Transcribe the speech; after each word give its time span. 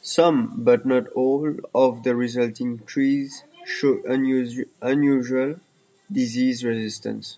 Some, 0.00 0.64
but 0.64 0.86
not 0.86 1.08
all, 1.08 1.58
of 1.74 2.04
the 2.04 2.16
resulting 2.16 2.86
trees 2.86 3.44
show 3.66 4.02
unusual 4.06 5.60
disease 6.10 6.64
resistance. 6.64 7.36